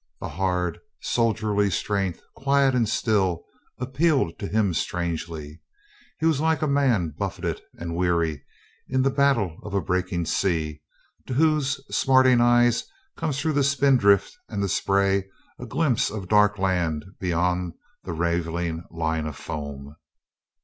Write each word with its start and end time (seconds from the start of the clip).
The 0.19 0.29
hard, 0.29 0.79
soldierly 0.99 1.69
strength, 1.69 2.23
quiet 2.35 2.73
and 2.73 2.89
still, 2.89 3.45
appealed 3.77 4.39
to 4.39 4.47
him 4.47 4.73
strangely. 4.73 5.61
He 6.19 6.25
was 6.25 6.41
like 6.41 6.63
a 6.63 6.67
man 6.67 7.11
buffeted 7.15 7.61
and 7.77 7.95
weary 7.95 8.43
in 8.87 9.03
the 9.03 9.11
battle 9.11 9.59
of 9.61 9.75
a 9.75 9.79
breaking 9.81 10.25
sea, 10.25 10.81
to 11.27 11.35
whose 11.35 11.79
smarting 11.95 12.41
eyes 12.41 12.83
comes 13.15 13.39
through 13.39 13.53
the 13.53 13.63
spindrift 13.63 14.35
and 14.49 14.63
the 14.63 14.69
spray 14.69 15.29
a 15.59 15.67
glimpse 15.67 16.09
of 16.09 16.27
dark 16.27 16.57
land 16.57 17.05
beyond 17.19 17.73
the 18.03 18.13
raven 18.13 18.55
ing 18.57 18.83
line 18.89 19.27
of 19.27 19.35
foam. 19.35 19.97